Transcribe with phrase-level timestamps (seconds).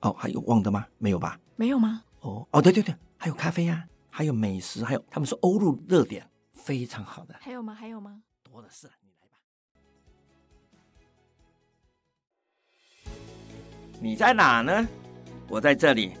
[0.00, 0.86] 哦，还有忘的吗？
[0.98, 1.38] 没有吧？
[1.56, 2.02] 没有吗？
[2.20, 7.34] 哦哦，对对对，还有咖啡呀、啊，还有美食，还有他们说欧陆热点，非常好的。
[7.40, 7.74] 还有吗？
[7.74, 8.22] 还有吗？
[8.42, 9.38] 多的是，你来吧。
[14.00, 14.86] 你在哪呢？
[15.48, 16.12] 我在这里。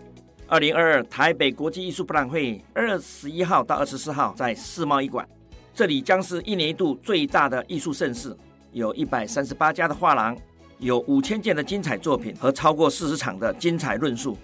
[0.50, 5.28] 二零二二台北国际艺术博览会二十一号到二十四号在世贸一馆，
[5.74, 8.34] 这里将是一年一度最大的艺术盛事，
[8.72, 10.34] 有一百三十八家的画廊。
[10.78, 14.38] 有五千件的精彩作品和超过四十场的精彩论述，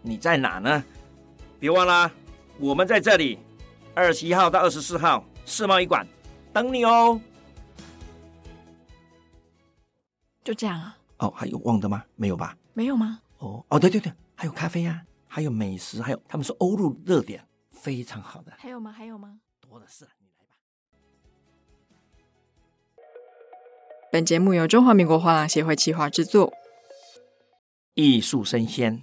[0.00, 0.84] 你在哪呢？
[1.60, 2.10] 别忘了，
[2.58, 3.38] 我们在这里，
[3.94, 6.06] 二十一号到二十四号世贸一馆
[6.52, 7.20] 等你哦。
[10.42, 10.98] 就这样啊。
[11.18, 12.04] 哦，还有忘的吗？
[12.16, 12.56] 没有吧？
[12.74, 13.20] 没有吗？
[13.38, 18.52] 哦哦，对对对，还有咖啡呀、啊，还有美食，还有他们说欧陆热点，非常好的。
[18.58, 18.90] 还有吗？
[18.90, 19.38] 还有吗？
[19.60, 20.04] 多的是。
[24.12, 26.52] 本节目由中华民国画廊协会企划制作。
[27.94, 29.02] 艺术生鲜，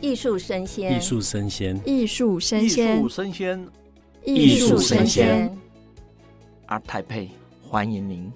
[0.00, 3.68] 艺术生鲜，艺术生鲜，艺术生鲜，艺术生鲜，
[4.24, 5.56] 艺术生鲜。
[6.66, 7.28] ART TAIPEI，
[7.62, 8.32] 欢迎您。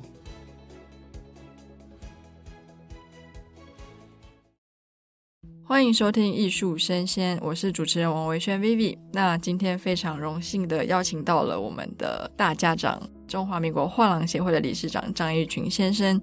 [5.69, 8.97] 欢迎收听《艺术生鲜》，我是主持人王维轩 Vivi。
[9.12, 16.19] 那今天非常荣幸的邀请到了我们的大家长，中华民国画廊协会的理事长张义群先生。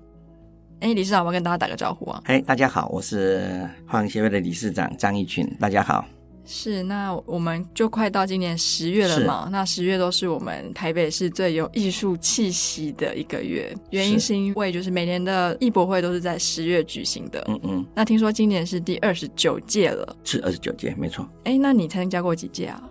[0.79, 2.19] 哎，理事长，我要跟大家打个招呼啊！
[2.25, 6.03] 哎，大家好，我是画廊协会的理事长张义群，大家好。
[6.45, 9.49] 是，那我们就快到今年十月了嘛？
[9.51, 17.43] 那十月都是我们台北市最有艺术气息的一个月，原因是因为就是每年的艺博会都是在十月举行的。
[17.47, 17.85] 嗯嗯。
[17.95, 21.27] 那听说今年是第二十九届了，是二十九届，没错。
[21.45, 22.83] 哎，那你参加过几届啊？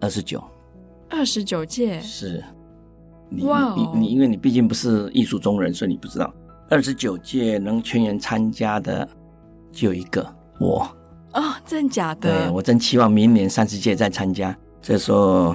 [0.00, 0.42] 二十九。
[1.10, 2.00] 二十九届。
[2.00, 2.44] 是。
[3.40, 6.32] 哇，你你因为你毕竟不是艺术中人，所以你不知道
[6.70, 9.08] 二十九届能全员参加的
[9.72, 10.24] 就一个
[10.60, 10.88] 我。
[11.34, 12.46] 哦，真假的？
[12.46, 14.56] 对，我真期望明年三十届再参加。
[14.80, 15.54] 这时候，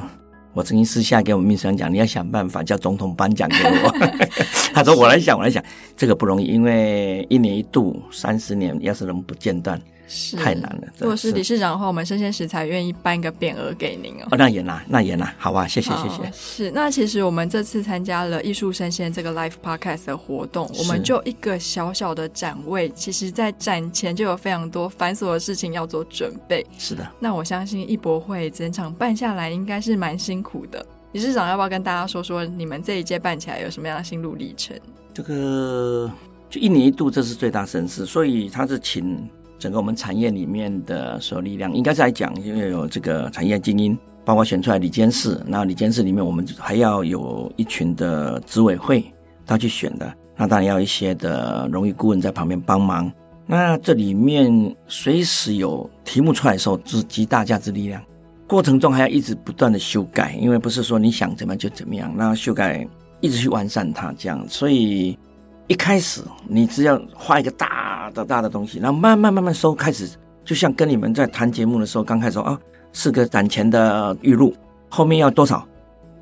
[0.54, 3.94] 我曾经私下给我们秘书长讲，你要想办法叫总统颁奖给我。
[4.74, 5.64] 他说：“我来想，我来想，
[5.96, 9.80] 这个不容易，因为一年一度，三十年要是能不间断。”
[10.10, 10.88] 是太难了。
[10.98, 14.28] 如果是理事长的话，我们生鲜食材愿意颁一个匾额给您哦。
[14.32, 16.32] 哦，那也拿，那也拿，好吧，谢谢，谢谢。
[16.34, 26.66] 是，那其实我们这次参加了艺术生鲜这个 live podcast 的活动，我们就一个小小的展位，其实在展前就有非常多繁琐的事情要做准备。
[26.80, 27.08] 是的。
[27.20, 30.84] 那我相信艺博会整场办下来应该是蛮辛苦的。
[31.12, 34.76] 理事长要不要跟大家说说你们这一届办起来有什么样的心路历程？
[35.14, 36.12] 这个
[36.50, 39.30] 就一年一度，这是最大盛事，所以他是请。
[39.60, 49.04] 整个我们产业里面的所有力量，应该是来讲，因为有这个产业精英，包括选出来理监事，那李监事里面我们还要有一群的执委会，
[49.46, 53.12] 他去选的，那当然要一些的荣誉顾问在旁边帮忙。
[53.46, 58.02] 那这里面随时有题目出来的时候，就是集大家之力量，
[58.48, 62.88] 过程中还要一直不断的修改，因为不是说你想怎么样就怎么样，那修改
[63.20, 65.20] 一直去完善它，这样，所以。
[65.68, 67.68] 一开始你只要画一个大
[68.10, 70.10] 的大的东西，然后慢慢慢慢收，开始
[70.44, 72.60] 就像跟你们在谈节目的时候，刚开始说啊，
[72.94, 74.54] 四个攒钱的预录，
[74.90, 75.68] 后面要多少？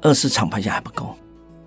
[0.02, 1.16] 二十场拍下还不够，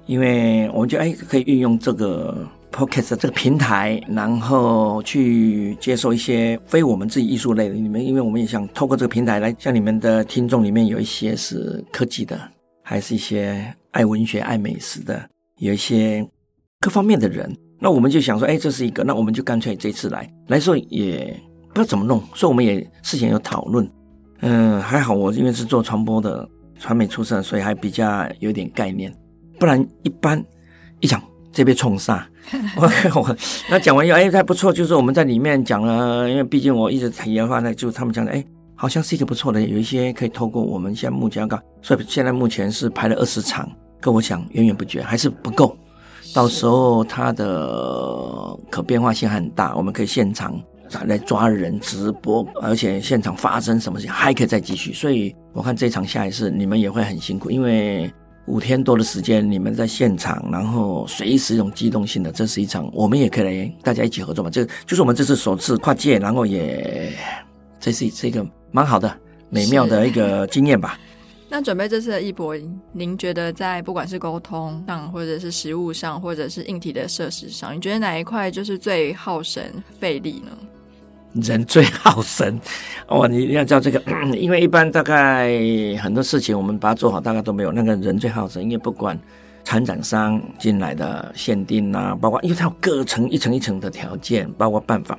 [0.06, 12.38] 因为我们觉得哎，可以运用这个 Podcast 这个平台，然后去接受一些非我们自己艺术类的你们，因为我们也想透过这个平台来，像你们的听众里面有一些是科技的，
[12.84, 15.20] 还是一些爱文学、爱美食的，
[15.59, 16.25] 有一些
[16.78, 17.53] 各方面的人。
[17.80, 21.34] 那我们就想说，哎，这是一个，那我们就干脆这次来来说也
[21.68, 23.91] 不知道怎么弄，所以我们也事前有讨论。
[24.42, 26.47] 嗯，还好我因为是做传播的
[26.78, 29.10] 传媒出身，所以还比较有点概念。
[29.59, 30.42] 不然一般
[31.00, 31.22] 一讲
[31.53, 32.27] 这被冲杀，
[32.77, 32.82] 我
[33.15, 33.36] 我
[33.71, 38.44] 那讲完以后，哎，还不错，就是我们在里面讲了，因为毕竟我一直提的话呢，就他们讲的，哎，
[38.74, 45.77] 好像是一个不错的，有一些可以透过我们现在目前要搞，所以现在目前是排了二十场，跟我想远远不绝，还是不够。
[46.34, 50.60] 到时候它的可变化性很大，我们可以现场
[51.06, 54.92] 来抓人直播，而且现场发生什么事情还可以再继续。
[54.92, 58.12] 所以我看这场下一次你们也会很辛苦，因为
[58.47, 64.50] 五天多的时间你们在现场，然后随时这种机动性的，这是一场我们也可以来大家一起合作嘛。
[64.50, 67.12] 这就是我们这次首次跨界，然后也
[67.78, 69.12] 这是这个蛮好的、
[69.48, 70.98] 美妙的一个经验吧。
[71.52, 72.56] 那准备这次的艺博，
[72.92, 80.52] 您觉得在不管是沟通上，或者是实物上，或者是硬体的设施上，你觉得哪一块就是最耗神费力呢？
[81.42, 82.60] 人最耗神
[83.08, 84.00] 哦，你要知道这个，
[84.36, 85.58] 因为一般大概
[86.00, 89.18] 很多事情我们把它做好，大概都没有那个人最耗神，因为不管
[89.64, 95.18] 参展商进来的限定啊，包括因为它有各层一层一层的条件，包括办法。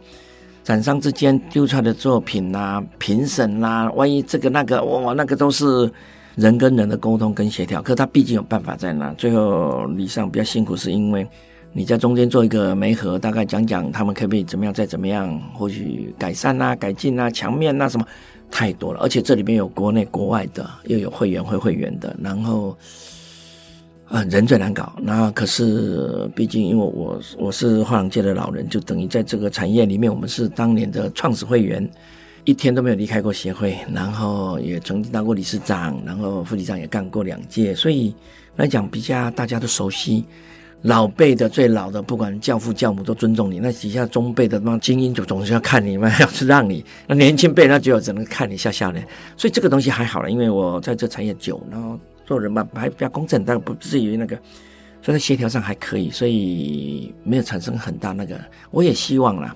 [0.63, 5.91] 展商之间丢出来的作品啊，评审啊，万一这个那个，哇，那个都是。
[6.35, 9.13] 人跟人的沟通跟协调，可是他毕竟有办法在那。
[9.15, 11.27] 最后李尚比较辛苦，是因为
[11.73, 18.05] 你在中间做一个媒合，大概讲讲他们可不可以怎么样，再怎么样，或许改善啊、改进啊、墙面啊什么，
[18.49, 18.99] 太多了。
[19.01, 22.77] 而且这里面有国内国外的，又有会员会会员的，然后，
[24.09, 24.93] 嗯，人最难搞。
[25.01, 31.89] 那可是毕竟因为我我是画廊界的老人，就等于在这个产业里面，我们是当年的创始会员。
[32.43, 38.13] 一天都没有离开过协会，然后也曾经当过理事长，然后副理长也干过两届，所以
[38.55, 40.25] 来讲比较大家都熟悉。
[40.83, 48.99] 老辈的最老的，不管教父教母都尊重你，那底下中辈的那精英就总是要看你嘛，要是让你那年轻辈那就只能看你笑笑的。
[49.37, 54.35] 所以这个东西还好了，因为我在这产业久，然后做人嘛还比较公正，但不至于那个，
[55.03, 58.35] 所以在协调上还可以，所以没有产生很大那个。
[58.71, 59.55] 我也希望啦。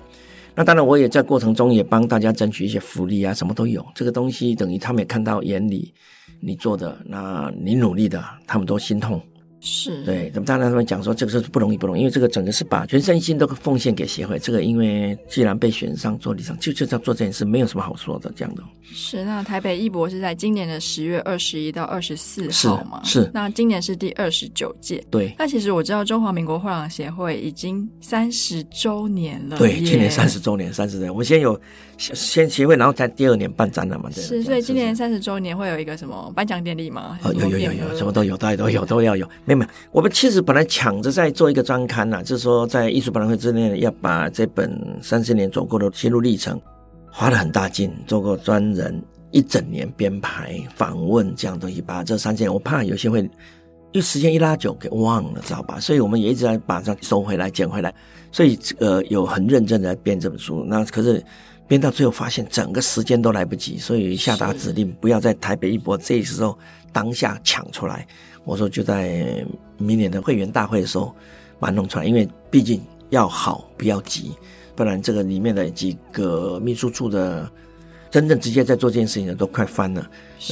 [0.58, 3.86] 那当然，我也在过程中也帮大家争取一些福利啊，什么都有。
[3.94, 5.94] 这个东西等于他们也看到眼里，
[6.40, 9.22] 你做的，那你努力的，他们都心痛。
[9.68, 14.38] 是对，那么当然他们讲说这个是不容易，不容易，因为这个整个是把全身心都奉献给协会。
[14.38, 18.62] 这个因为既然被选上做理事长，就就要做这件事，没有什么好说的这样的。
[18.84, 23.02] 是，那台北艺博是在今年的十月二十一到二十四号嘛？
[23.04, 25.04] 是，那今年是第二十九届。
[25.10, 25.34] 对。
[25.40, 29.58] 那其实我知道中华民国画廊协会已经三十周年了。
[29.58, 31.12] 对，今年三十周年，三十年。
[31.12, 31.60] 我们先有
[31.98, 34.10] 先先协会，然后在第二年办展览嘛。
[34.12, 37.20] 是，所以今年三十周年会有一个什么颁奖典礼吗？
[37.24, 39.26] 哦，有有有有，什么都有，大家都有，都要有。
[39.46, 44.72] 没有没有，我们其实本来抢着在做一个专刊呐，就是说在艺术博览会之内要把这本
[45.02, 46.60] 三十年走过的心路历程。
[47.18, 49.02] 花了很大劲，做过专人
[49.32, 53.30] 一整年编排访问这样东西，把这三件我怕有些会，因
[53.94, 55.80] 为时间一拉久给忘了，知道吧？
[55.80, 57.96] 所以我们也一直在把它收回来、捡回来。
[58.34, 60.66] 所以呃，有很认真的编这本书。
[60.68, 61.24] 那可是
[61.68, 66.58] 编到最后发现整个时间都来不及，所以下达指令不要在台北一博这时候
[66.92, 68.08] 当下抢出来。
[68.44, 69.46] 我说就在
[69.78, 71.16] 明年的会员大会的时候
[71.60, 74.32] 把它弄出来，因为毕竟要好，不要急。
[74.76, 77.50] 不然，这个里面的几个秘书处的
[78.12, 80.06] 真正直接在做这件事情的都快翻了，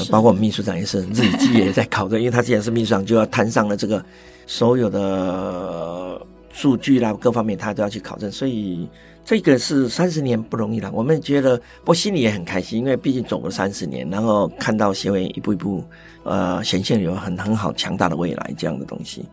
[0.10, 4.04] 包括我们秘书长也是，日记也在考虑，因为他既然是秘书长，就要摊上了这个
[4.48, 8.88] 所有的数据啦，各方面他都要去考证，所以
[9.26, 10.90] 这个是三十年不容易了。
[10.94, 15.84] 我们觉得，我心里也很开心，因为毕竟走了三十年，然后看到协会一步一步
[16.24, 19.26] 呃显现有很很好强大的未来这样的东西。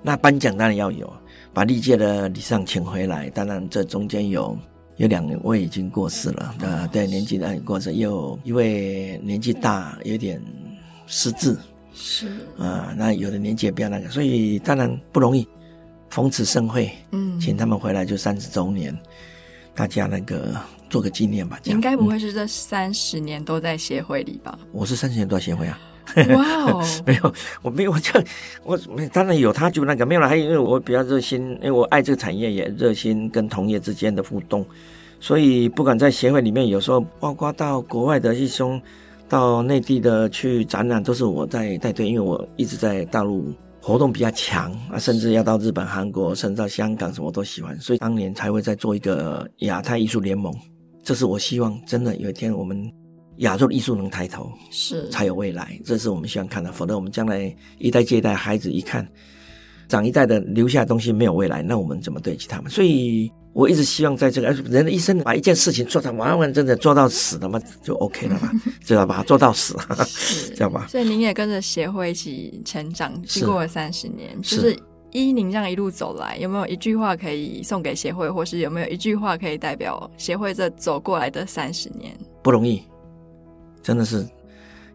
[0.00, 1.12] 那颁奖当然要有。
[1.52, 4.56] 把历届的理事长请回来，当然这中间有
[4.98, 10.40] 有两位已经过世了，啊，对，年纪大过世，有一位年纪大，有点
[11.08, 11.56] 失智，
[11.92, 15.44] 是啊，那有的年纪也比较那个，所以当然不容易，
[16.10, 18.96] 逢此盛会，嗯，请他们回来就三十周年，
[19.74, 20.54] 大家那个
[20.88, 21.58] 做个纪念吧。
[21.64, 24.58] 应该不会是这三十年都在协会里吧？
[24.72, 25.78] 我是三十年都在协会啊。
[26.34, 28.20] 哇哦， 没有，我没有，我就
[28.64, 28.78] 我
[29.12, 30.28] 当然有，他就那个没有了。
[30.28, 34.66] 还因为我比较热心，因为我爱这个产业，也热心跟同业之间的互动，
[35.20, 38.82] 所以不管在协会里面，有时候包括到国外的一些，
[39.28, 50.54] 到内地的去展览，都是我在带队，因为我一直在大陆活动比较强啊，甚至要到日本、韩国，甚至到香港，什么都喜欢，所以当年才会再做一个亚太艺术联盟。
[51.02, 52.90] 这是我希望，真的有一天我们。
[53.36, 56.70] 亚洲的艺术能抬头，是才有未来，这是我们希望看的。
[56.70, 59.08] 否则，我们将来一代接一代，孩子一看，
[59.90, 62.70] 长一代的留下的东西没有未来，那我们怎么对得起他们？
[62.70, 68.50] 所以，我一直希望在这个人的一生，把一件事情做到完完整整做到死的嘛，就 OK 了嘛，
[68.84, 69.24] 知道吧？
[69.26, 69.76] 做到死，
[70.54, 70.86] 知道吧？
[70.88, 74.78] 所以您也跟着协会一起成长，经过了三十年，就是
[75.10, 82.16] 依您这样一路走来，有没有一句话可以送给协会，或是有没有一句话可以代表协会这走过来的三十年？
[82.42, 82.80] 不容易。
[83.82, 84.24] 真的是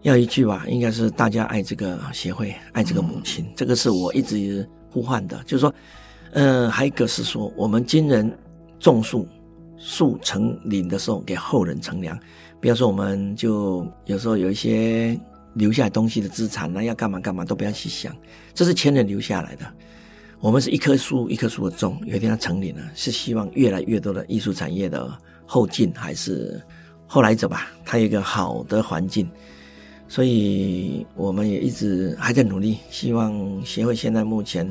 [0.06, 5.36] 要一句吧，应该是大家爱这个协会，爱这个母亲，嗯、这个是我一直呼唤的。
[5.46, 5.74] 就是说，
[6.34, 8.32] 呃，还有一个是说，我们今人
[8.80, 9.28] 种树，
[9.78, 12.16] 树成林的时候，给后人乘凉。
[12.62, 15.20] 比方说，我们就有时候有一些
[15.56, 18.16] 留下来东西的资产，那要干嘛干嘛都不要去想，
[18.54, 19.66] 这是前人留下来的。
[20.40, 25.12] 我们是一棵树一棵树的种，有一天它成林了，是希望越来越多的艺术产业的
[25.48, 26.62] 后进还是。
[27.08, 29.30] 后来者吧，他有一个好的环境，
[30.08, 34.70] 所以我们也一直还在努力，希望协会现在目前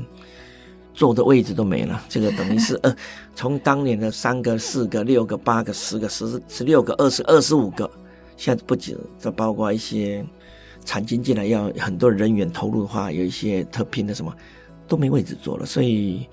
[0.94, 2.96] 坐的位置都没了，这个等于是呃，
[3.34, 7.90] 从当年的三个、四个、六个、八个、十个、十十六个、二十、二十五个，
[8.36, 10.24] 现在不止，这包括一些
[10.84, 14.34] 产经进来要很多人员投入的话，有一些特聘的什么
[14.86, 16.26] 都没位置坐了，所以。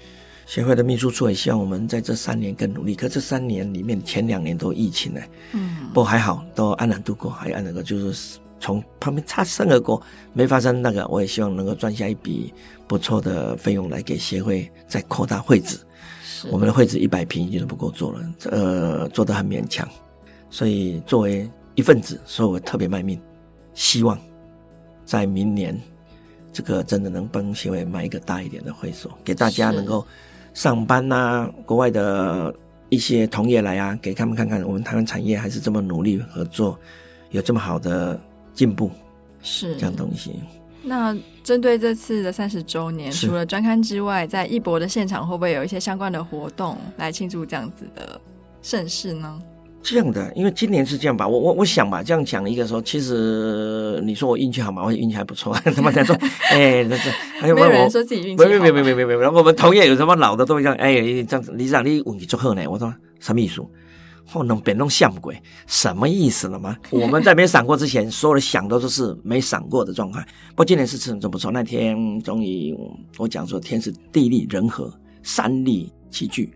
[0.48, 2.94] 协会的秘书处也希望我们在这三年更努力。
[2.94, 5.22] 可这三年里面，前两年都疫情呢，
[5.54, 10.02] 嗯，不过还好，都安然度过，还安然过，就是从旁边擦身而过，
[10.32, 11.06] 没发生那个。
[11.08, 12.54] 我也希望能够赚下一笔
[12.88, 15.78] 不错的费用来给协会再扩大会址。
[16.24, 19.86] 是我们的会址一百平已经都不够做了，呃，做的很勉强。
[20.50, 23.20] 所以作为一份子，所以我特别卖命，
[23.74, 24.18] 希望
[25.04, 25.78] 在明年
[26.54, 30.06] 这个真的能帮协会买一个大一点的会所，给大家能够。
[30.54, 32.54] 上班呐、啊，国外的
[32.90, 36.78] 一些同业来啊，给他们看看我们台湾产业还是这么努力合作，
[37.30, 38.20] 有这么好的
[38.54, 38.92] 进步，
[39.42, 40.40] 是这样东西。
[40.84, 48.20] 那针对这次的三十周年，除了专刊之外，在艺博的现场会不会有一些相关的活动来庆祝这样子的
[48.62, 49.40] 盛世呢？
[49.84, 54.84] 这样的，因为今年是这样吧，我我我想吧，这样讲一个说，其实你说我运气好吗？
[54.84, 55.54] 我运气还不错。
[55.76, 56.16] 他们在说，
[56.50, 58.50] 哎，那这还有没有人说自己运气好？
[58.50, 59.22] 没没没没没没没。
[59.22, 62.64] 然后我们同业有什么老的都会讲，哎，这样子，理事长你运气足好呢。
[62.68, 63.62] 我说什么意思？
[64.32, 66.78] 后能变弄像鬼，什么意思了吗？
[66.90, 70.26] 我们在没闪过之前，所有的想都是没闪过的状态。
[70.52, 72.78] 不过今年是真真不错，那天终于
[73.18, 76.54] 我讲说天时地利人和三力齐聚，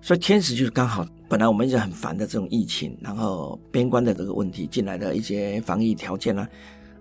[0.00, 1.06] 所以天时就是刚好。
[1.28, 6.46] 本来我们一直很烦的这种疫情，然后边关的这个问题进来的一些防疫条件呢，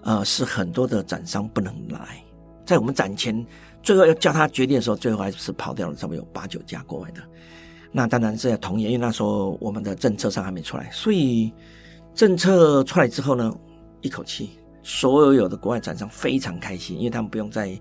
[0.02, 2.24] 呃，是很多的展商不能来，
[2.66, 3.46] 在我们展前
[3.84, 7.22] 最后要叫他决定的时候，最后还是跑掉了，差不多有八九家国外的。
[7.98, 11.50] 那当然是要同意，因为那时候我们的政策上还没出来，所以
[12.14, 13.50] 政策出来之后呢，
[14.02, 14.50] 一口气
[14.84, 17.72] 所有有的国外展商非常开心，因为他们不用再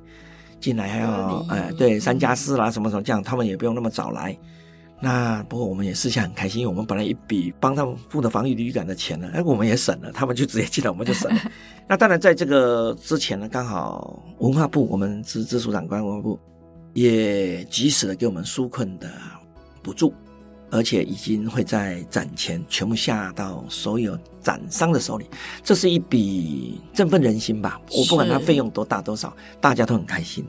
[0.60, 4.38] 进来，还要哎对三加四啦什么什么这样，他们也不用那么早来。
[5.00, 11.40] 那不过我们也私下很开心，因为我们本来一笔帮他们付的防疫旅馆的钱呢，哎，我们也省了，他们就直接进来，我们就省了。
[11.88, 16.38] 那当然，在这个之前呢，刚好文化部我们直直属长官文化部
[16.94, 19.10] 也及时的给我们纾困的
[19.84, 20.12] 补助，
[20.70, 25.26] 而且已经会在展前全部下到所有展商的手里，
[25.62, 27.80] 这是一笔振奋人心吧。
[27.92, 30.44] 我不管它费用多大多少，大家都很开心。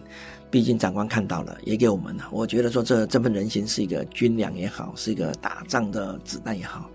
[0.49, 2.29] 毕竟长官看到了，也给我们了。
[2.31, 6.89] 我觉得说这振奋人心是一个军粮也好，是一个打仗的子弹也好，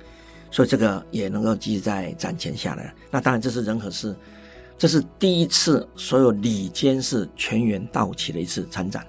[0.50, 2.94] 所以这个也能够继续在展前下来。
[3.10, 4.16] 那当然这是人和事，
[4.78, 9.06] 这是第一次所有里监是全员到齐的一次参展。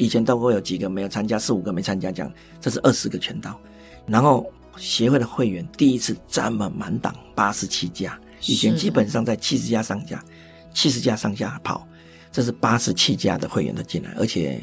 [0.00, 3.60] 以前都会有几个没有参加，四五个没参加这样，这是二十个全到。
[4.06, 10.24] 然后协会的会员第一次这么满档，八十七家，以前基本上在七十家上下，
[10.72, 11.86] 七十家上下跑。
[12.32, 14.58] 这是八十七家的会员都进来，而且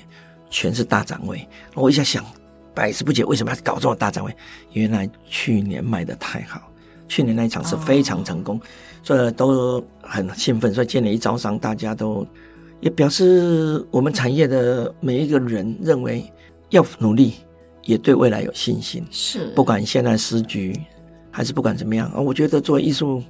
[0.50, 1.48] 全是大展位。
[1.76, 2.26] 我一下想，
[2.74, 4.36] 百思不解为什么要搞这么大展位？
[4.72, 6.72] 原来去年卖的太好，
[7.08, 8.60] 去年那一场是非常成功，
[9.04, 10.74] 所以都很兴奋。
[10.74, 12.26] 所以今年一招商，大家都
[12.80, 16.24] 也表示我们产业的每一个人认为
[16.70, 17.34] 要努力，
[17.84, 19.04] 也对未来有信心。
[19.12, 20.80] 是，不管现在时局
[21.32, 23.24] 还是不管怎么样啊，我觉得作为艺术。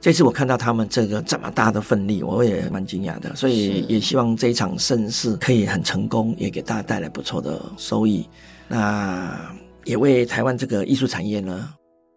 [0.00, 8.28] 这次我看到他们这个这么大的奋力，我也蛮惊讶的，所以也希望这一场盛世可以很成功，也给大家带来不错的收益。
[8.66, 9.38] 那
[9.84, 11.68] 也为台湾这个艺术产业呢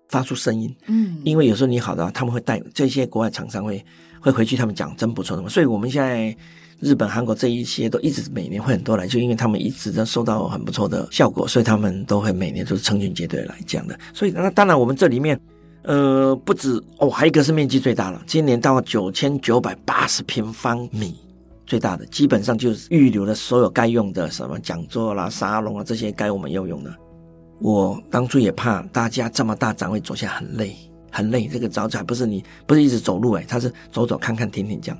[0.09, 3.85] 发出声音，嗯，因为有时候你好的话，他们会带这些国外厂商会
[4.19, 5.47] 会回去，他们讲真不错的嘛。
[5.47, 6.35] 所以我们现在
[6.79, 13.97] 日本、韩国这一些都一直每年会很多来，就因为他们一直都收到很不错的效果，所以他们都会每年都是成群结队来这样的。
[14.13, 15.39] 所以那当然我们这里面。
[15.87, 21.13] 呃，不止哦，还有一个是面积最大了，今年到九千九百八十平方米，
[21.67, 26.91] 最大的，基本上就是预留了所有该用的什么讲座啦、沙龙啊这些该我们要用的。
[27.61, 30.75] 我当初也怕大家这么大展位走下很累，
[31.11, 31.47] 很累。
[31.47, 34.97] 这个早起来不是你不是一直走路诶，他是走走看看停停这样。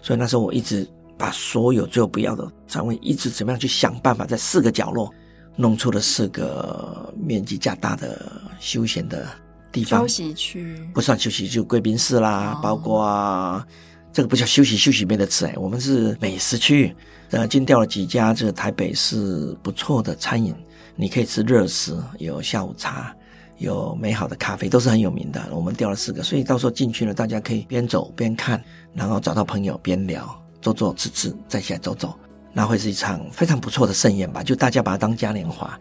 [0.00, 0.88] 所以那时候我一直
[1.18, 5.12] 把所有最后不要的展位，一直怎么样去想办法，在四个角落
[5.56, 9.26] 弄出了四个面积较大的休闲的。
[9.70, 13.62] 地方休息区不算休息，就贵宾室啦，哦、包括
[14.10, 16.96] 这个不叫休息，休息没得吃哎，我们是美食区。
[17.32, 20.54] 呃，今天调了几家，这个台北市不错的餐饮，
[20.96, 23.14] 你可以吃热食，有下午茶，
[23.58, 25.46] 有美好的咖啡，都是很有名的。
[25.52, 30.26] 我们调了四个，所以到时候进去了，大家可以边走边看，然后找到朋友边聊，
[30.60, 32.14] 坐坐吃吃，再起来走走，
[32.52, 34.42] 那会是一场非常不错的盛宴吧？
[34.42, 35.78] 就大家把它当嘉年华。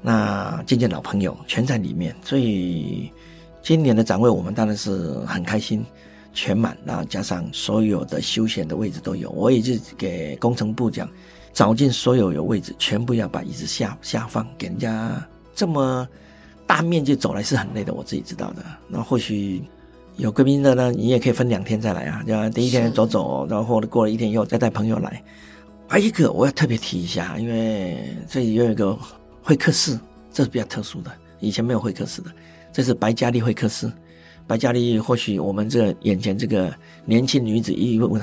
[0.00, 3.10] 那见见老朋友全在里面，所以
[3.62, 5.82] 今年的展位我们当然是很开心，
[6.34, 9.30] 全满，然后加上所有的休闲的位置都有。
[9.30, 11.08] 我也是给工程部讲，
[11.54, 15.26] 找尽所有有位置，全部要把椅子下下放给人家。
[15.54, 16.06] 这么
[16.66, 18.62] 大面积走来是很累的，我自己知道的。
[18.88, 19.62] 那或许
[20.16, 25.22] 有贵宾的呢，你也可以分两天再来啊，就第一天走走，然后过了一天以后再带朋友来。
[25.88, 28.96] 还有一个我要特别提一下，因为这里有一个
[29.42, 29.98] 会客室，
[30.32, 32.30] 这是比较特殊的，以前没有会客室的，
[32.72, 33.90] 这是白嘉丽会客室。
[34.46, 36.72] 白嘉丽或许我们这眼前这个
[37.04, 38.22] 年轻女子一问问。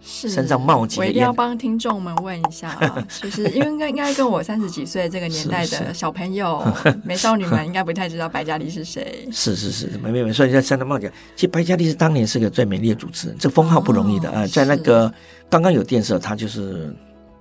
[0.00, 9.28] 是身上冒几个，我一定要帮听众们问一下啊， 就是因为应该应该跟我三十几岁这个年代的小朋友、是 是美少女们应该不太知道白嘉莉是谁。
[9.30, 11.12] 是是是，没没没，所以叫身上冒几个。
[11.34, 14.46] 其实白嘉莉是当年是个最美丽的主持人，这封号不容易的啊、哦。
[14.46, 15.12] 在那个
[15.50, 16.94] 刚刚有电视，她就是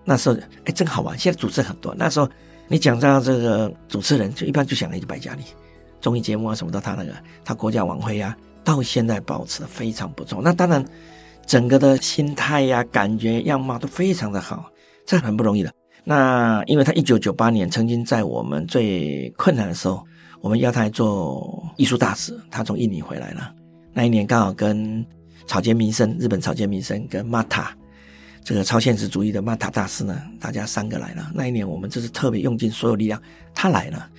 [0.03, 0.35] 那时候
[0.65, 1.17] 哎真好玩。
[1.17, 2.27] 现在主持人很多，那时候
[2.67, 5.43] 你讲到这个主持人，就一般就想了一个白嘉莉，
[6.01, 7.13] 综艺节目啊什么的，她那个
[7.45, 10.41] 她国家晚会啊，到现在保持的非常不错。
[10.43, 10.83] 那当然。
[11.47, 14.69] 整个的心态呀、感觉、样貌都非常的好，
[15.05, 15.73] 这很不容易的。
[16.03, 20.05] 那因为他一九九八年曾经在我们最困难的时候，
[20.41, 23.53] 我们邀他来做艺术大使，他从印尼回来了。
[23.93, 25.03] 那一年刚好跟
[25.47, 27.75] 草间弥生、日本草间弥生跟马塔
[28.43, 31.31] 这个超现实主义的马塔大师呢，大家三个来了。
[31.33, 33.21] 那一年我们就是特别用尽所有力量，
[33.53, 34.09] 他来了，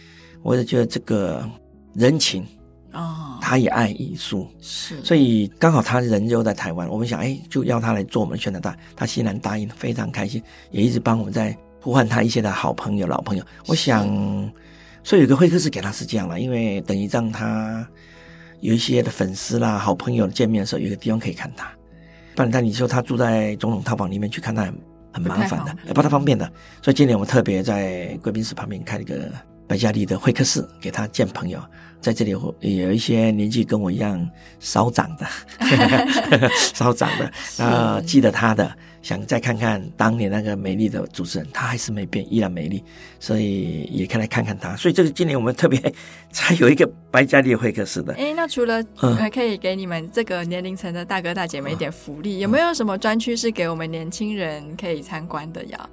[0.42, 1.46] 我就觉得这个
[1.94, 2.42] 人情。
[2.98, 13.44] 哦，他也爱艺术，是，所以刚好他人就在台湾，我们想，哎，就要他来做我们宣传大，他欣然答应，非常开心，也一直帮我们在呼唤他一些的好朋友、老朋友。
[13.66, 14.04] 我想，
[15.04, 17.88] 所以有个会客室给他是这样了，因为等于让他
[18.60, 21.70] 有一些的粉丝啦、好朋友见面的时候，有一个地方可以看他。
[22.34, 24.64] 不然，但你说他住在总统套房里面去看他，
[25.12, 26.44] 很麻烦的，也不太方便的。
[26.82, 29.30] 所以今年我们特别在贵宾室旁边开了一个
[29.68, 31.60] 白家丽的会客室，给他见朋友。
[32.00, 34.24] 在这里也有一些年纪跟我一样
[34.60, 35.26] 稍长的，
[36.72, 42.84] 稍长的，那记得他的，想再看看当年那个美丽的主持人，他还是没变，依然美丽，
[43.18, 44.76] 所以也可以来看看他。
[44.76, 45.92] 所以这个今年我们特别
[46.30, 48.14] 才有一个白嘉丽会客室的。
[48.14, 48.80] 哎，那除了
[49.18, 55.90] 还可以给你们这个年龄层的大哥大姐们一点福利，嗯、有没有什么专区是给我们年轻人可以参观的呀？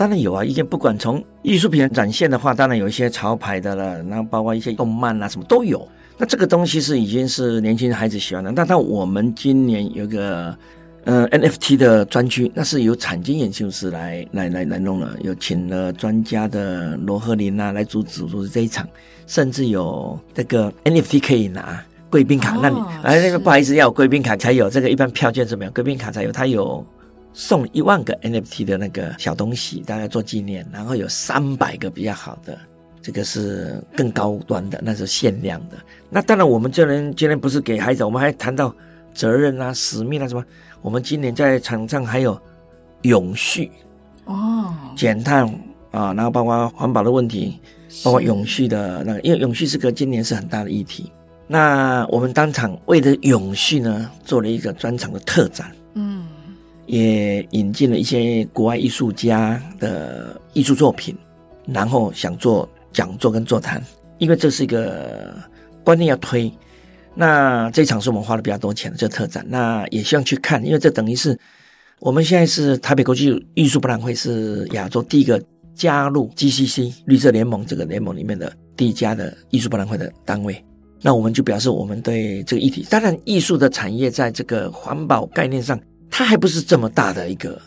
[0.00, 5.86] 当然有啊，一件不管从艺术品展现的话，当然有一些潮牌的了，然后包括一些动漫啊什么都有。
[6.16, 8.50] 那这个东西是已经是年轻人孩子喜欢的。
[8.50, 10.56] 那到我们今年有个
[11.04, 18.88] 呃 NFT 的专区，那是由产经研究室来来来来弄了，有请了专家的罗赫林啊来主主持这一场，
[19.26, 26.82] 甚至有这个 NFT 可以拿贵宾卡，哦、那你哎那个不好意思，要有贵宾卡才有这个，一般票券是没有，贵宾卡才有，它有。
[27.32, 30.66] 送一万个 NFT 的那个小东西，大家做纪念。
[30.72, 32.58] 然后有三百个比较好的，
[33.00, 35.76] 这个是更高端的，那是限量的。
[36.08, 38.74] 那当然，我们这人今天不是给孩子，我们还谈到
[39.14, 40.44] 责任啊、使命啊什么。
[40.82, 42.40] 我们今年在场上还有
[43.02, 43.70] 永续
[44.24, 45.46] 哦，减碳
[45.90, 47.60] 啊，然后包括环保的问题，
[48.02, 51.12] 包括永续的那个，因为永续是个今年是很大的议题。
[51.46, 55.70] 那我们当场为了永续呢，做了一个专场的特展。
[56.90, 61.16] 也引进了一些国外艺术家的艺术作品，
[61.64, 63.80] 然后想做讲座跟座谈，
[64.18, 65.32] 因为这是一个
[65.84, 66.52] 观念要推。
[67.14, 71.38] 那这场是我们花了比较多钱的这特展，那也希望去看，因为这等于是
[72.00, 75.40] 我们现在是台北国际艺术博览会是亚洲第一个
[75.76, 80.60] 加入 GCC 绿色联盟这个联盟里面的第一家的艺术博览会的单位，
[81.02, 85.80] 那我们就表示我们对这个议题，当然艺术的产业在这个环保概念上。
[86.10, 87.60] 它还不是这么大的一个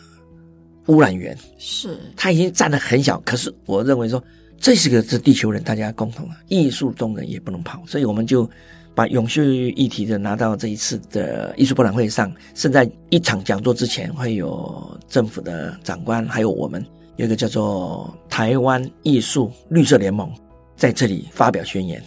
[0.86, 3.18] 污染源，是它已经占的很小。
[3.24, 4.22] 可是我认为说，
[4.58, 8.48] 这是个是地球人大家共同的艺术中人也不能跑，所以我们就
[8.94, 12.30] 把永续议题的拿到这一次的艺术博览会上。
[12.54, 16.84] 甚至在一场讲座之前，会有政府的长官，还有我们
[17.16, 20.30] 有一个叫做台湾艺术绿色联盟
[20.76, 22.02] 在这里发表宣言。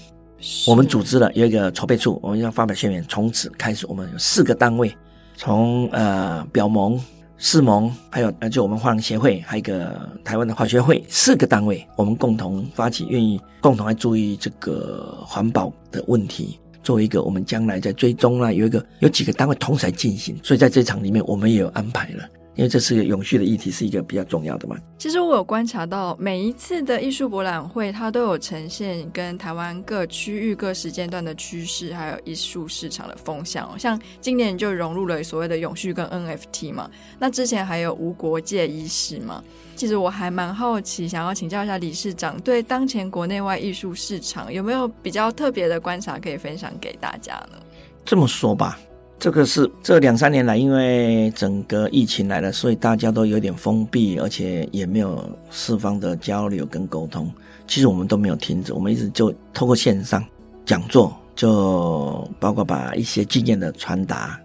[0.67, 3.03] 我们组织了有一个筹备处，我们要发表宣言。
[3.09, 4.95] 从此开始，我们有四个单位。
[5.37, 6.99] 从呃表盟、
[7.37, 22.27] 世盟，还有呃就我们画廊协会，还有一个台湾的化学会，四个单位，我们共同发起，愿意共同来注意这个环保的问题，作为一个我们将来在追踪啦，有一个有几个单位同时来进行，所以在这场里面，我们也有安排了。
[22.57, 24.75] 因为这是个永续的议题，是一个比较重要的嘛。
[24.97, 33.77] 其实我有观察到，每一次的艺术博览会，它都有呈现跟台湾各区域、各时间段的趋势，还有艺术市场的风向。
[33.77, 36.89] 像今年就融入了所谓的永续跟 NFT 嘛。
[37.19, 39.43] 那之前还有无国界意识嘛。
[39.75, 47.59] 其实我还蛮好奇，想要请教一下理事长，对当前国内外艺术市场有没有比较特别的观察可以分享给大家呢？
[48.03, 48.79] 这么说吧。
[49.19, 57.27] 这个是这两三年来，因为整个疫情来了，所以大家都有点封闭，而且也没有四方的交流跟沟通。
[57.65, 60.23] 其实我们都没有停止，我们一直就透过线上
[60.65, 64.39] 讲座，就包括把一些经验的传达。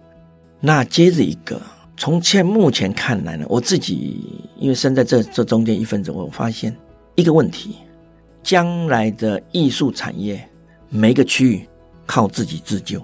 [0.59, 1.61] 那接着一个，
[1.95, 6.75] 从现目前看来呢，我自己因为身在这这中间一份子，我发现
[7.13, 7.75] 一个问题：
[8.41, 10.43] 将来的艺术产业，
[10.89, 11.63] 每个区域
[12.07, 12.99] 靠自己自救。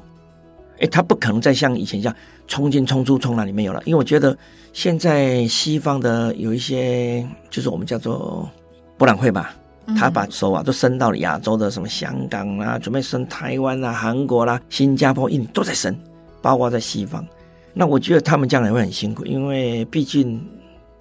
[0.79, 2.15] 哎，他不可能再像以前一样
[2.47, 4.37] 冲进冲出冲哪里没有了，因为我觉得
[4.71, 8.49] 现在西方的有一些，就是我们叫做
[8.97, 9.53] 博览会吧，
[9.97, 15.93] 他把手啊都伸到了亚洲的什么香港啊，准备伸台湾啊、韩国啦、啊、新加坡、印尼都在伸，
[16.41, 17.25] 包括在西方。
[17.73, 20.41] 那我觉得他们将来会很辛苦，因为毕竟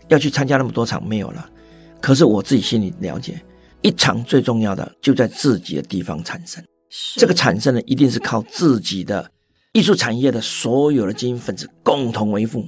[0.09, 1.49] 要去参加那么多场没有了。
[2.01, 3.41] 可是我自己心里了解，
[3.83, 6.63] 一场最重要的就在自己的地方产生，
[7.17, 9.31] 这个产生呢，一定是靠自己的。
[9.73, 12.65] 艺术产业的所有的精英分子共同维护，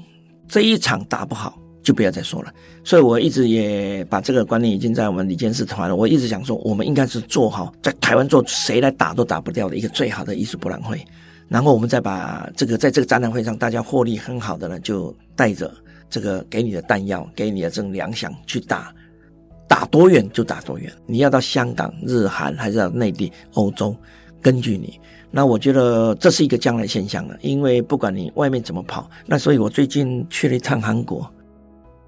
[0.46, 2.52] 这一场打不好就不要再说了。
[2.84, 5.96] 所以我一直也把这个观念已经在我们李监事团了。
[5.96, 11.02] 我一直想说，我们应该是做好在台湾做谁来打都打不掉的一个最好的艺术博览会。
[11.48, 15.72] 然后我们再把这个在这个展览会上大家获利很好的呢，就带着
[16.08, 18.94] 这个给你的弹药，给你的这种粮饷去打，
[19.66, 20.92] 打多远就打多远。
[21.06, 23.96] 你要到香港、日韩还是到内地、欧洲，
[24.40, 25.00] 根据你。
[25.30, 31.30] 那我觉得这是一个将来现象了，因为不管你外面怎么跑，那所以我最近去了一趟韩国，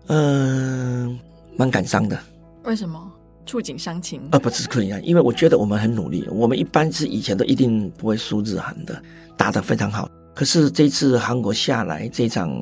[0.09, 1.19] 嗯、呃，
[1.57, 2.19] 蛮感伤的。
[2.65, 3.01] 为什么？
[3.47, 4.21] 触景伤情？
[4.33, 9.01] 呃，不是触景伤情，因为我觉得我们很努力，我们一般是以前都一定不会输日韩的，
[9.37, 10.09] 打得非常好。
[10.35, 12.53] 可是这次韩国下来这场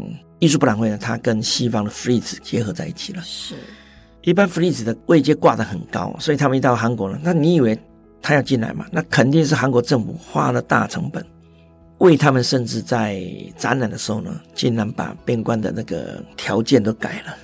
[0.40, 3.22] 艺术博览会呢，它跟西方的 freeze 结合在一起了。
[3.22, 3.54] 是，
[4.22, 7.78] 一般 freeze 的位阶挂得很高，所以他们一到韩国呢，那你以为？
[8.22, 8.86] 他要进来嘛？
[8.92, 11.24] 那肯定是韩国政府花了大成本，
[11.98, 13.22] 为他们甚至在
[13.56, 17.36] 展览的时候呢，竟然把边关的那个条件都改了，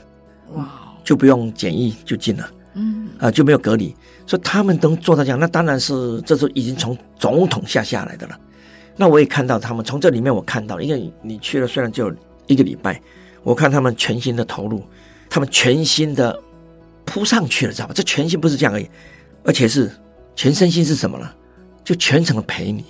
[0.55, 0.69] 哇，
[1.03, 3.95] 就不用检疫就进了，嗯，啊就没有隔离，
[4.27, 8.39] 所以他们都做到这样，那当然是这时候已经从总统下下来的了。
[8.97, 12.13] 那我也看到他们从这里面我看到，因为你去了虽然就
[12.47, 13.01] 一个礼拜，
[13.43, 14.83] 我看他们全新的投入，
[15.29, 16.39] 他们全新的
[17.05, 17.95] 扑上去了，知道吧？
[17.95, 18.89] 这全新不是这样而已，
[19.43, 19.91] 而且是。
[20.37, 21.29] 全身心是什么呢？
[21.83, 22.85] 就全程的陪你，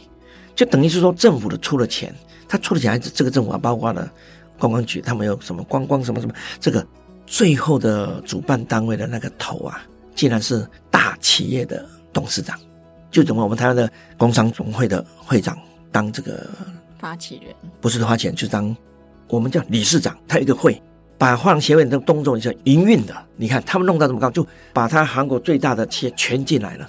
[0.54, 2.14] 就等于是说政府的出了钱，
[2.48, 4.10] 他出了钱还是这个政府啊，包括了
[4.58, 6.86] 观光局，他们有什么观光什么什么，这个
[7.26, 9.82] 最后的主办单位的那个头啊，
[10.14, 12.58] 竟然是大企业的董事长，
[13.10, 15.56] 就等于我们台湾的工商总会的会长
[15.92, 16.46] 当这个
[16.98, 18.76] 发起人，不是花钱，就当
[19.28, 20.82] 我们叫理事长，他有一个会。
[21.18, 26.86] 把画廊协会的动作叫营运的，你看他们弄到这么高，就把他韩国最大的企业全进来了。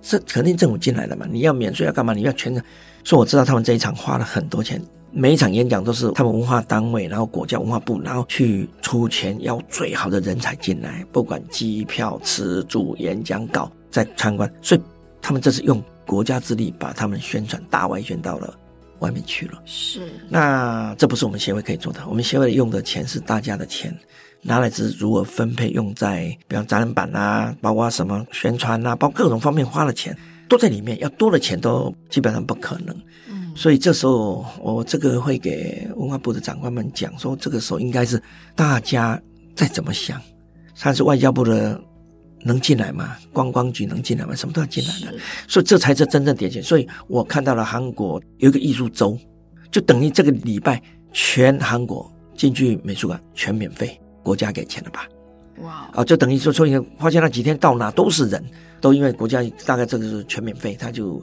[0.00, 1.26] 这肯定政府进来的嘛？
[1.30, 2.12] 你要免税要干嘛？
[2.14, 2.62] 你要全程。
[3.04, 4.82] 所以我知道他们这一场花了很多钱，
[5.12, 14.52] 每一场演讲都是他们文化单位，然后国家文化部，然后去出钱要最好的人才进来，不管机票、吃住、演讲稿、在参观。
[14.60, 14.80] 所以
[15.22, 18.54] 他们这是用国家之力把他们宣传大外宣到了
[18.98, 19.62] 外面去了。
[19.64, 20.02] 是。
[20.28, 23.96] 那这不是我们协会可以做的，我们协会用的钱是大家的钱。
[24.42, 30.16] 拿来只是如何分配，用在比方展览板啊，包括什么宣传啊，包括各种方面花的钱
[30.48, 32.96] 都在里面，要多的钱都基本上不可能。
[33.28, 38.22] 嗯，所以这时候我这个会给文化部的长官们讲说，这个时候应该是
[38.54, 39.20] 大家
[39.54, 40.20] 再怎么想，
[40.78, 41.78] 他是外交部的
[42.44, 43.16] 能进来吗？
[43.32, 44.34] 观光局能进来吗？
[44.34, 46.62] 什么都要进来的，所以这才是真正典型。
[46.62, 49.18] 所以我看到了韩国有一个艺术周，
[49.70, 50.80] 就等于这个礼拜
[51.12, 54.00] 全韩国进去美术馆全免费。
[54.22, 55.06] 国家给钱了吧？
[55.62, 55.90] 哇！
[55.92, 58.44] 啊，就等于说，所以发现那几天到哪都是人，
[58.80, 61.20] 都因为国家大概这个是全免费，他就，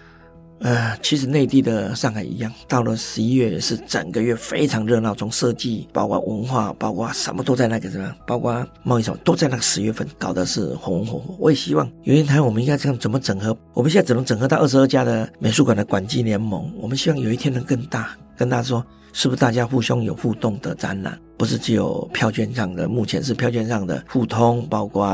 [0.60, 11.36] 呃，其实内地的上海一样，到了十一月是整个月非常热闹，从设计、包括文化、包括什么都在那个什么，包括贸易什么都在那个十月份搞的是红红火火。
[11.39, 13.58] 我也希望有一天我们应该这样怎么整合？
[13.73, 18.86] 我们现在只能整合到二十二家的美术馆的馆际联盟，我们希望有一天能更大，跟大家说。
[19.15, 21.17] 是不是大家互相有互动的展览？
[21.38, 25.10] 不是只有票券上的，目前是票券上的互通，包括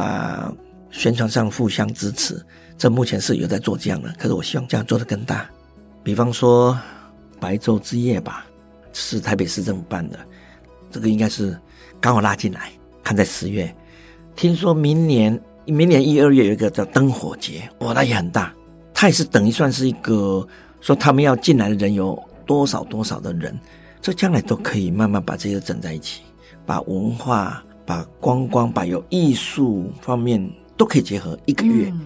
[0.89, 2.43] 宣传上互相支持。
[2.79, 5.47] 这目前是有在做这样的，可是我希望这样做得更大。
[6.01, 6.75] 比方说
[7.39, 8.47] 白昼之夜吧，
[8.91, 10.17] 是台北市政府办的，
[10.89, 11.55] 这个应该是
[11.99, 12.71] 刚好拉进来，
[13.03, 13.71] 看在十月。
[14.35, 18.51] 听说明年明年一二月有一个叫灯火节，哇，那也很大。
[18.95, 20.43] 它也是等于算是一个
[20.79, 23.55] 说他们要进来的人有多少多少的人，
[24.01, 26.21] 这将来都可以慢慢把这些整在一起，
[26.65, 31.89] 把文化、把观光、把有艺术方面都可以结合一个月。
[31.93, 32.01] 嗯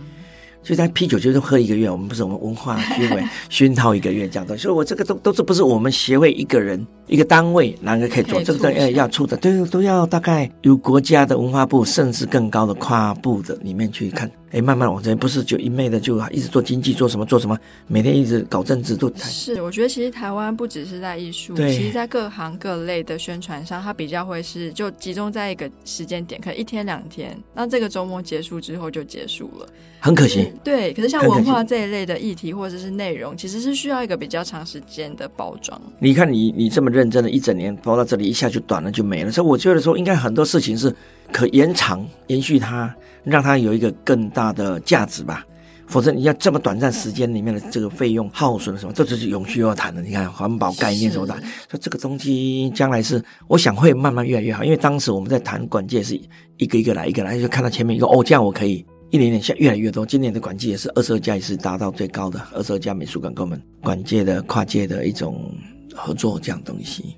[0.66, 14.28] 就在啤酒就是喝一个月，我们不是我们文化协会熏陶一个月这样的，所以我这个都都是不是我们协会一个人一个单位哪个可以做，这个要要出的，对，都要大概由国家的文化部甚至更高的跨部的里面去看。
[14.56, 19.12] 哎，慢慢往这边不是就一昧的就一直做经济做什么做什么，每天一直搞政治都。
[19.18, 29.68] 是，我觉得其实台湾不只是在艺术，其实在各行各类的宣传上，它比较会是就集中在一个时间点，可能一天两天，那这个周末结束之后就结束了，
[30.00, 30.50] 很可惜。
[30.64, 35.80] 对，可是像文化这一类的议题或者是内容，其实是需要一个比较长时间的包装。
[36.00, 40.96] 你看你你这么认真的一整年包到这里，一下就短了就没了，所以我觉得说应该很多事情是
[41.32, 42.94] 可延长延续它。
[43.26, 45.44] 让它有一个更大的价值吧，
[45.88, 50.00] 否则你要这么短暂时间里面的这个费用耗损什么，这就是永续要谈的。
[50.00, 51.36] 你看环保概念什么的，
[51.68, 54.64] 说这个东西将来是，我想会慢慢越来越好。
[54.64, 56.16] 因为当时我们在谈管界是
[56.58, 60.06] 一个一个来，一个来，就看到前面一个哦，这样我可以一年年下越来越多。
[60.06, 65.52] 今年的管界也是二十二家，也是达到最高的二十二家美术馆跟我们管界的跨界的一种
[65.96, 67.18] 合作这样东西。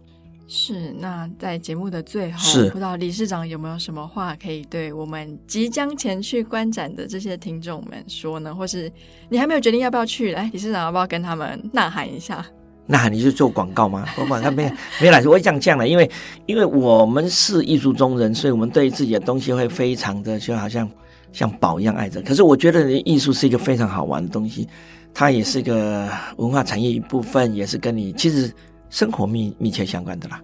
[0.49, 8.55] 是，那在节目的最后，是不知道理事长有没有什么话可以对我们即将前去观展的这些听众们说呢？
[8.55, 8.89] 或是
[9.27, 12.45] 你还没有决定要不要去，来，理事长要不要跟他们呐喊一下？
[12.85, 14.05] 呐喊你就做广告吗？
[14.17, 16.09] 我管他没没来，我会这样讲的，因为
[16.45, 20.89] 因为我们是艺术中人，所以我们对自己的东西会非常的就好像
[21.33, 22.21] 像宝一样爱着。
[22.21, 24.65] 可是我觉得艺术是一个非常好玩的东西，
[25.13, 28.49] 它也是一个文化产业一部分，也是跟你其实。
[28.89, 30.41] 生活密密切相关的啦，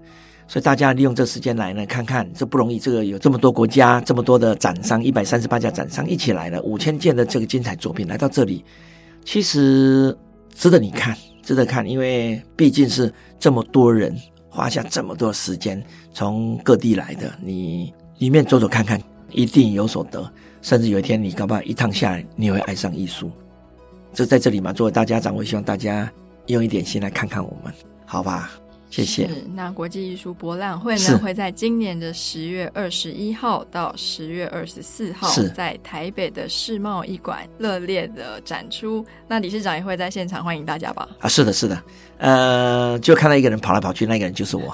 [0.48, 2.78] 所以大家利用这时间来呢，看看这不容易。
[2.78, 8.64] 这个有这么多国家，这么多的展商，一百三十八家展商一起来了，五千件的这个精彩作品来到这里，
[9.24, 10.16] 其实
[10.54, 14.16] 值得你看，值得看，因为毕竟是这么多人
[14.50, 15.82] 花下这么多时间
[16.14, 19.02] 从各地来的，你里面走走看看，
[19.32, 20.30] 一定有所得。
[20.62, 23.32] 甚至有一天你搞不好一趟下来，你会爱上艺术。
[24.14, 26.10] 就在这里嘛，作为大家长，我希望大家
[26.46, 27.74] 用一点心来看看我们。
[28.14, 28.48] 好吧，
[28.94, 29.28] 谢谢。
[29.56, 39.04] 那国际艺术博览会呢，会在今年的十月二十一号到十月二十四号，是在台北的世贸艺馆热烈的展出。
[39.28, 41.10] 那理事长也会在现场欢迎大家吧？
[41.20, 41.82] 啊，是的，是的。
[42.20, 44.72] 呃，就看到一个人跑来跑去，那个人就是我，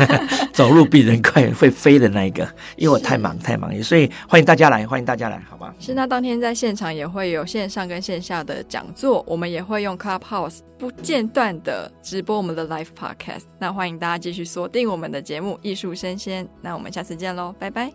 [0.52, 2.46] 走路比人快，会飞的那一个。
[2.76, 5.74] 因为我太忙，太忙，所以欢迎大家来，欢迎大家来，好吧？
[5.80, 5.94] 是。
[5.94, 13.44] 那当天在现场也会有线上跟线下的讲座，我们也会用 Clubhouse 不间断的直播我们的 Live Podcast。
[13.62, 16.44] 那欢迎大家继续锁定我们的节目《艺术生鲜》。
[16.62, 17.92] 那我们下次见喽，拜拜。